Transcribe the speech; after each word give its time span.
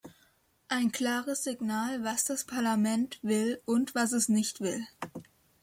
Ein 0.67 0.91
klares 0.91 1.43
Signal, 1.43 2.03
was 2.03 2.23
das 2.25 2.43
Parlament 2.45 3.19
will 3.21 3.61
und 3.65 3.93
was 3.93 4.13
es 4.13 4.29
nicht 4.29 4.59
will. 4.59 4.83